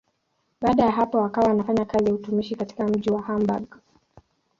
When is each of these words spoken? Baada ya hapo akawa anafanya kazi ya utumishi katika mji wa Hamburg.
Baada 0.61 0.85
ya 0.85 0.91
hapo 0.91 1.21
akawa 1.23 1.49
anafanya 1.51 1.85
kazi 1.85 2.05
ya 2.05 2.13
utumishi 2.13 2.55
katika 2.55 2.87
mji 2.87 3.09
wa 3.09 3.21
Hamburg. 3.21 3.77